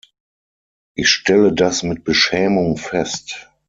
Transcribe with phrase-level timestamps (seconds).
[0.95, 3.51] Ich stelle das mit Beschämung fest!